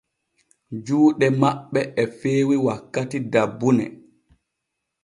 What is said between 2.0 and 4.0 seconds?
e feewi wakkati dabbune.